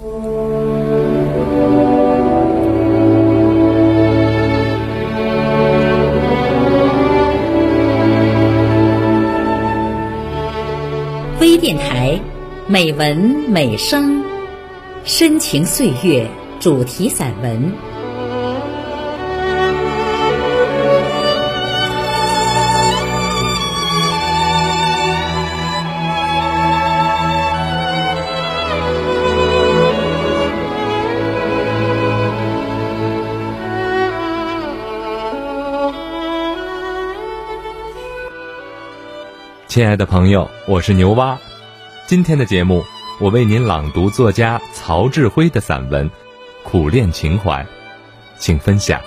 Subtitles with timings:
[0.00, 0.06] 微
[11.58, 12.20] 电台，
[12.68, 13.16] 美文
[13.48, 14.22] 美声，
[15.02, 16.28] 深情岁月
[16.60, 17.87] 主题散文。
[39.78, 41.38] 亲爱的朋友，我是牛蛙。
[42.04, 42.84] 今天的节目，
[43.20, 46.10] 我为您朗读作家曹志辉的散文
[46.64, 47.62] 《苦恋情怀》，
[48.38, 49.00] 请分享。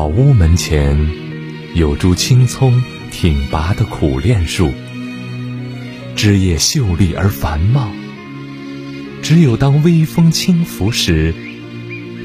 [0.00, 1.10] 老屋门前
[1.74, 4.72] 有株青葱挺拔的苦楝树，
[6.16, 7.92] 枝叶秀丽而繁茂。
[9.20, 11.34] 只有当微风轻拂时，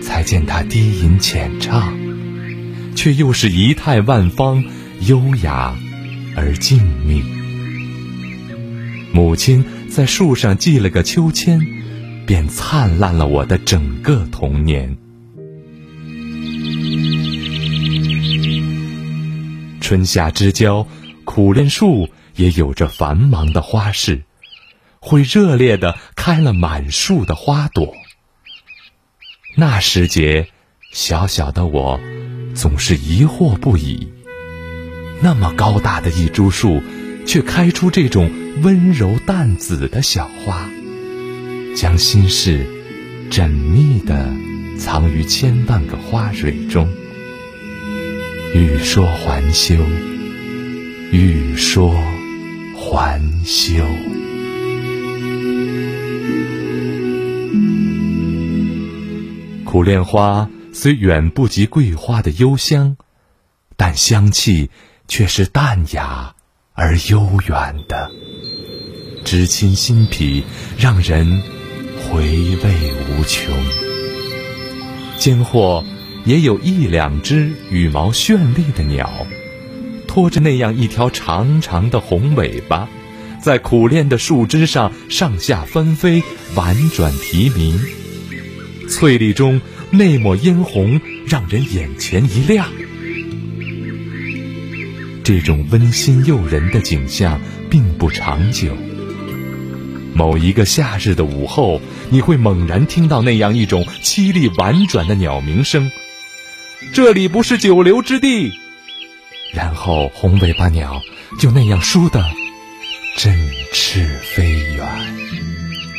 [0.01, 1.93] 才见它低吟浅唱，
[2.95, 4.63] 却又是仪态万方，
[5.01, 5.75] 优雅
[6.37, 7.23] 而静谧。
[9.11, 11.59] 母亲在树上系了个秋千，
[12.25, 14.95] 便灿烂了我的整个童年。
[19.85, 20.87] 春夏之交，
[21.25, 24.23] 苦楝树也有着繁忙的花事，
[24.99, 27.93] 会热烈地开了满树的花朵。
[29.55, 30.47] 那时节，
[30.91, 31.99] 小小的我
[32.55, 34.11] 总是疑惑不已：
[35.21, 36.81] 那么高大的一株树，
[37.27, 38.31] 却开出这种
[38.63, 40.67] 温柔淡紫的小花，
[41.77, 42.65] 将心事
[43.29, 44.33] 缜密地
[44.79, 46.91] 藏于千万个花蕊中。
[48.53, 49.75] 欲说还休，
[51.11, 51.93] 欲说
[52.73, 53.83] 还休。
[59.65, 62.95] 苦恋花虽远不及桂花的幽香，
[63.75, 64.69] 但香气
[65.07, 66.35] 却是淡雅
[66.73, 68.09] 而悠远的，
[69.25, 70.43] 知沁心脾，
[70.77, 71.41] 让人
[72.03, 73.53] 回味无穷。
[75.17, 75.83] 间或。
[76.25, 79.27] 也有一两只羽毛绚丽的鸟，
[80.07, 82.89] 拖着那样一条长长的红尾巴，
[83.39, 86.23] 在苦练的树枝上上下翻飞，
[86.55, 87.79] 婉转啼鸣。
[88.89, 92.67] 翠绿中那抹嫣红，让人眼前一亮。
[95.23, 98.75] 这种温馨诱人的景象并不长久。
[100.15, 105.91] 某一个夏日的午后，你会猛然听到那样一种凄厉婉转的鸟鸣声。
[106.95, 108.53] 这里不是久留之地，
[109.53, 111.01] 然后红尾巴鸟
[111.37, 112.23] 就那样倏地
[113.17, 113.37] 振
[113.73, 114.87] 翅飞远。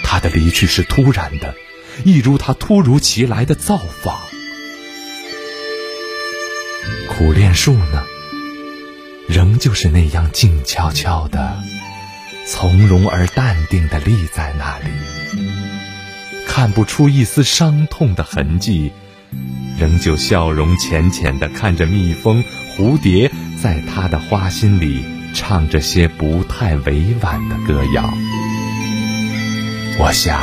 [0.03, 1.55] 它的离去是突然的，
[2.03, 4.17] 一如它突如其来的造访。
[7.11, 8.03] 苦楝树呢，
[9.29, 11.63] 仍旧是那样静悄悄的、
[12.47, 14.87] 从容而淡定的立在那里，
[16.47, 18.93] 看不出一丝伤痛的痕迹。
[19.79, 22.43] 仍旧笑容浅浅地看着蜜蜂、
[22.77, 23.31] 蝴蝶，
[23.63, 25.05] 在他的花心里
[25.35, 28.13] 唱着些不太委婉的歌谣。
[29.99, 30.39] 我想，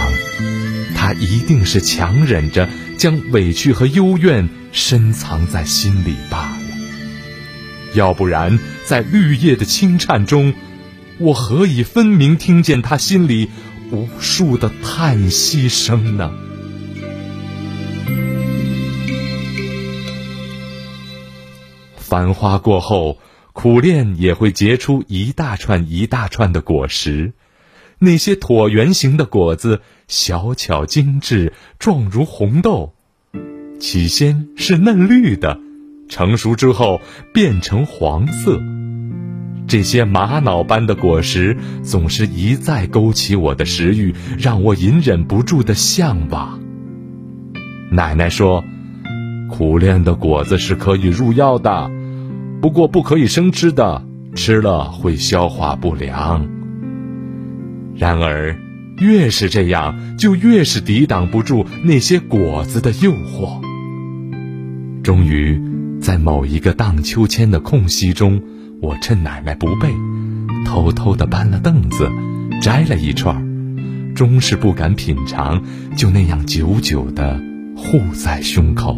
[0.95, 6.57] 他一定是强忍着将委屈和幽怨深藏在心里罢了。
[7.93, 10.53] 要不然，在绿叶的轻颤中，
[11.19, 13.49] 我何以分明听见他心里
[13.91, 16.31] 无数的叹息声呢？
[22.13, 23.17] 繁花过后，
[23.53, 27.33] 苦楝也会结出一大串一大串的果实。
[27.97, 32.93] 那些椭圆形的果子，小巧精致，状如红豆。
[33.79, 35.59] 起先是嫩绿的，
[36.07, 37.01] 成熟之后
[37.33, 38.61] 变成黄色。
[39.67, 46.59] 这些玛瑙般的果实，总是一再勾起我的食欲，让我隐忍不住的向往。
[47.89, 48.63] 奶奶说，
[49.49, 52.02] 苦楝的果子是可以入药的。
[52.63, 54.05] 不过不可以生吃的，
[54.35, 56.47] 吃了会消化不良。
[57.97, 58.55] 然而，
[58.99, 63.59] 越是这样，就越是抵挡不住那些果子的诱惑。
[65.03, 65.61] 终于，
[65.99, 68.41] 在某一个荡秋千的空隙中，
[68.81, 69.89] 我趁奶奶不备，
[70.65, 72.09] 偷偷地搬了凳子，
[72.61, 75.61] 摘了一串终是不敢品尝，
[75.97, 77.37] 就那样久久地
[77.75, 78.97] 护在胸口，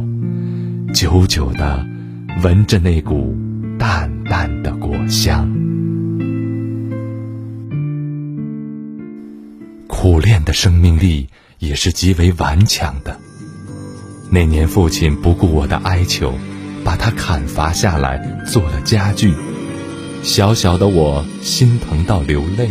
[0.94, 1.84] 久久地
[2.44, 3.36] 闻着那股
[3.77, 5.50] 淡淡的果香。
[9.88, 11.30] 苦练的生命力
[11.60, 13.19] 也是极为顽强的。
[14.30, 16.33] 那年，父亲不顾我的哀求，
[16.83, 19.33] 把它砍伐下来做了家具。
[20.24, 22.69] 小小的我心疼到流泪。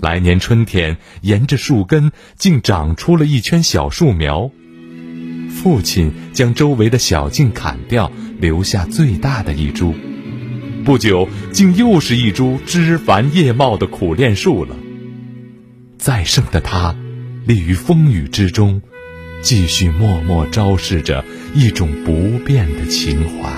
[0.00, 4.50] 来年春天，沿着树根竟长出了一圈小树苗。
[5.60, 9.92] 父亲将周围的小径砍掉，留下最大的一株。
[10.84, 14.76] 不久，竟又是一株枝繁叶茂的苦楝树了。
[15.98, 16.94] 再生的它，
[17.44, 18.80] 立于风雨之中，
[19.42, 21.24] 继续默默昭示着
[21.54, 23.50] 一种不变的情怀。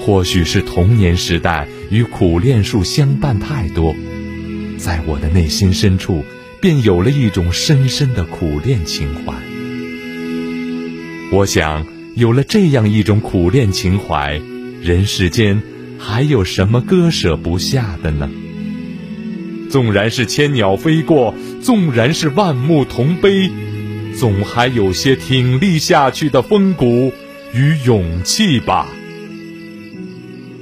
[0.00, 3.96] 或许是童年时代与苦楝树相伴太多，
[4.78, 6.24] 在我的内心深处，
[6.60, 9.34] 便有了一种深深的苦恋情怀。
[11.30, 14.40] 我想，有了这样一种苦恋情怀，
[14.80, 15.60] 人世间
[15.98, 18.30] 还有什么割舍不下的呢？
[19.68, 23.50] 纵然是千鸟飞过，纵然是万木同悲，
[24.18, 27.12] 总还有些挺立下去的风骨
[27.52, 28.88] 与勇气吧。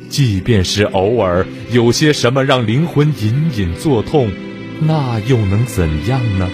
[0.08, 4.32] 即便是偶尔有些什么让灵魂隐隐作痛，
[4.80, 6.50] 那又能怎样呢？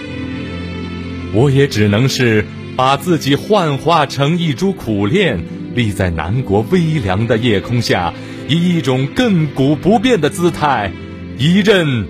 [1.33, 2.45] 我也只能是
[2.75, 5.39] 把自己幻化成一株苦楝，
[5.75, 8.13] 立在南国微凉的夜空下，
[8.47, 10.91] 以一种亘古不变的姿态，
[11.37, 12.05] 一任。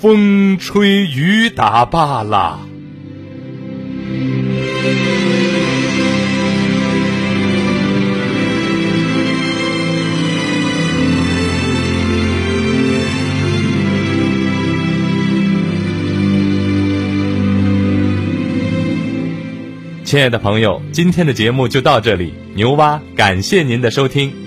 [0.00, 2.60] 风吹雨打罢了。
[20.14, 24.43] 亲爱的朋友，今天的节目就到这里，牛蛙感谢您的收听。